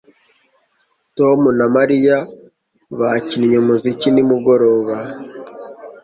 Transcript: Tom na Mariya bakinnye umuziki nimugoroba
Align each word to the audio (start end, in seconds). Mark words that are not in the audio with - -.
Tom 1.17 1.39
na 1.57 1.65
Mariya 1.75 2.17
bakinnye 2.99 3.57
umuziki 3.63 4.07
nimugoroba 4.11 4.95